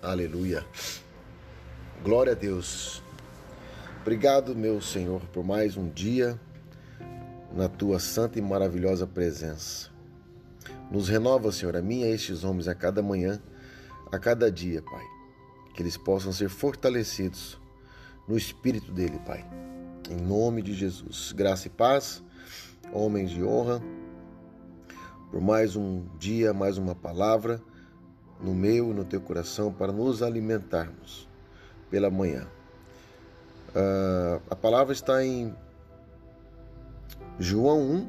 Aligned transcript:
Aleluia. 0.00 0.64
Glória 2.04 2.32
a 2.32 2.36
Deus. 2.36 3.02
Obrigado, 4.00 4.54
meu 4.54 4.80
Senhor, 4.80 5.20
por 5.32 5.44
mais 5.44 5.76
um 5.76 5.88
dia 5.88 6.38
na 7.52 7.68
tua 7.68 7.98
santa 7.98 8.38
e 8.38 8.42
maravilhosa 8.42 9.08
presença. 9.08 9.90
Nos 10.88 11.08
renova, 11.08 11.50
Senhor, 11.50 11.76
a 11.76 11.82
mim 11.82 12.02
e 12.02 12.04
a 12.04 12.10
estes 12.10 12.44
homens 12.44 12.68
a 12.68 12.76
cada 12.76 13.02
manhã, 13.02 13.42
a 14.12 14.20
cada 14.20 14.52
dia, 14.52 14.80
Pai. 14.82 15.04
Que 15.74 15.82
eles 15.82 15.96
possam 15.96 16.32
ser 16.32 16.48
fortalecidos 16.48 17.58
no 18.28 18.36
espírito 18.36 18.92
dele, 18.92 19.18
Pai. 19.26 19.44
Em 20.08 20.16
nome 20.16 20.62
de 20.62 20.74
Jesus. 20.74 21.32
Graça 21.32 21.66
e 21.66 21.70
paz, 21.70 22.22
homens 22.92 23.30
de 23.30 23.42
honra, 23.42 23.82
por 25.32 25.40
mais 25.40 25.74
um 25.74 26.06
dia, 26.20 26.54
mais 26.54 26.78
uma 26.78 26.94
palavra 26.94 27.60
no 28.40 28.54
meu 28.54 28.92
no 28.94 29.04
teu 29.04 29.20
coração 29.20 29.72
para 29.72 29.92
nos 29.92 30.22
alimentarmos 30.22 31.28
pela 31.90 32.10
manhã. 32.10 32.46
Uh, 33.70 34.40
a 34.50 34.56
palavra 34.56 34.92
está 34.92 35.24
em 35.24 35.54
João 37.38 37.80
1, 37.80 38.08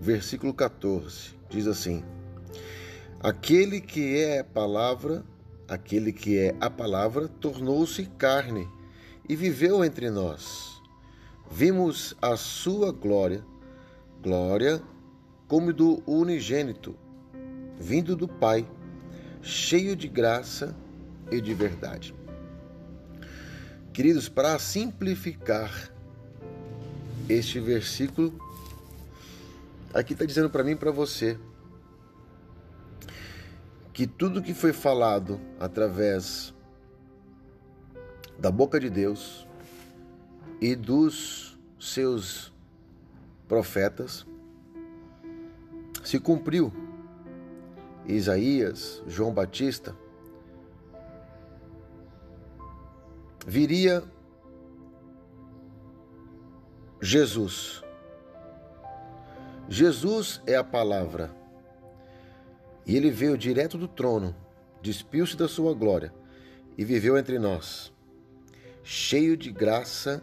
versículo 0.00 0.54
14. 0.54 1.34
Diz 1.48 1.66
assim: 1.66 2.04
Aquele 3.20 3.80
que 3.80 4.18
é 4.18 4.40
a 4.40 4.44
palavra, 4.44 5.24
aquele 5.68 6.12
que 6.12 6.38
é 6.38 6.54
a 6.60 6.70
palavra, 6.70 7.28
tornou-se 7.28 8.04
carne 8.18 8.68
e 9.28 9.34
viveu 9.34 9.84
entre 9.84 10.10
nós. 10.10 10.80
Vimos 11.50 12.14
a 12.22 12.36
sua 12.36 12.92
glória, 12.92 13.44
glória 14.22 14.80
como 15.48 15.72
do 15.72 16.00
unigênito 16.06 16.94
vindo 17.80 18.14
do 18.14 18.28
Pai, 18.28 18.68
cheio 19.40 19.96
de 19.96 20.06
graça 20.06 20.76
e 21.30 21.40
de 21.40 21.54
verdade. 21.54 22.14
Queridos, 23.92 24.28
para 24.28 24.58
simplificar 24.58 25.90
este 27.28 27.58
versículo, 27.58 28.38
aqui 29.94 30.12
está 30.12 30.26
dizendo 30.26 30.50
para 30.50 30.62
mim 30.62 30.72
e 30.72 30.76
para 30.76 30.90
você 30.90 31.38
que 33.92 34.06
tudo 34.06 34.42
que 34.42 34.54
foi 34.54 34.72
falado 34.72 35.40
através 35.58 36.54
da 38.38 38.50
boca 38.50 38.78
de 38.78 38.90
Deus 38.90 39.46
e 40.60 40.76
dos 40.76 41.58
seus 41.78 42.52
profetas 43.48 44.26
se 46.04 46.18
cumpriu 46.18 46.72
Isaías, 48.06 49.02
João 49.06 49.32
Batista, 49.32 49.96
viria 53.46 54.02
Jesus. 57.00 57.82
Jesus 59.68 60.42
é 60.46 60.56
a 60.56 60.64
palavra. 60.64 61.30
E 62.86 62.96
ele 62.96 63.10
veio 63.10 63.38
direto 63.38 63.78
do 63.78 63.86
trono, 63.86 64.34
despiu-se 64.82 65.36
da 65.36 65.46
sua 65.46 65.74
glória 65.74 66.12
e 66.76 66.84
viveu 66.84 67.16
entre 67.16 67.38
nós, 67.38 67.92
cheio 68.82 69.36
de 69.36 69.52
graça 69.52 70.22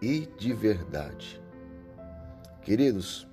e 0.00 0.26
de 0.38 0.52
verdade. 0.52 1.40
Queridos, 2.62 3.26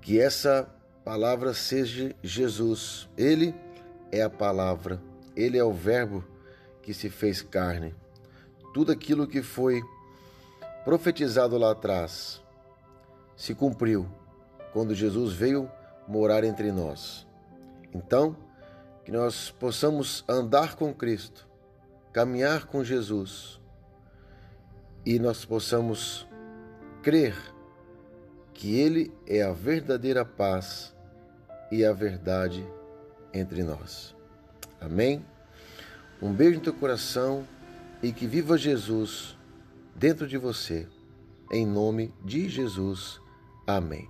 que 0.00 0.20
essa 0.20 0.72
palavra 1.04 1.54
seja 1.54 2.14
Jesus. 2.22 3.08
Ele 3.16 3.54
é 4.12 4.22
a 4.22 4.30
palavra, 4.30 5.00
ele 5.34 5.58
é 5.58 5.64
o 5.64 5.72
Verbo 5.72 6.24
que 6.82 6.92
se 6.92 7.08
fez 7.08 7.42
carne. 7.42 7.94
Tudo 8.72 8.92
aquilo 8.92 9.26
que 9.26 9.42
foi 9.42 9.82
profetizado 10.84 11.58
lá 11.58 11.72
atrás 11.72 12.42
se 13.36 13.54
cumpriu 13.54 14.08
quando 14.72 14.94
Jesus 14.94 15.32
veio 15.32 15.70
morar 16.06 16.44
entre 16.44 16.70
nós. 16.70 17.26
Então, 17.92 18.36
que 19.04 19.10
nós 19.10 19.50
possamos 19.50 20.24
andar 20.28 20.76
com 20.76 20.94
Cristo, 20.94 21.48
caminhar 22.12 22.66
com 22.66 22.84
Jesus 22.84 23.60
e 25.04 25.18
nós 25.18 25.44
possamos 25.44 26.28
crer 27.02 27.34
que 28.60 28.78
Ele 28.78 29.10
é 29.26 29.40
a 29.40 29.52
verdadeira 29.52 30.22
paz 30.22 30.94
e 31.72 31.82
a 31.82 31.94
verdade 31.94 32.62
entre 33.32 33.62
nós. 33.62 34.14
Amém? 34.78 35.24
Um 36.20 36.30
beijo 36.30 36.58
no 36.58 36.64
teu 36.64 36.74
coração 36.74 37.48
e 38.02 38.12
que 38.12 38.26
viva 38.26 38.58
Jesus 38.58 39.34
dentro 39.96 40.28
de 40.28 40.36
você. 40.36 40.86
Em 41.50 41.64
nome 41.64 42.12
de 42.22 42.50
Jesus. 42.50 43.18
Amém. 43.66 44.06